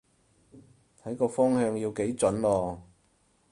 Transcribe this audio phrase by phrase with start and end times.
[1.03, 2.79] 睇個方向要幾準囉